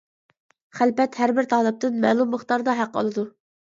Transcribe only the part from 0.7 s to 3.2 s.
خەلپەت ھەر بىر تالىپتىن مەلۇم مىقداردا ھەق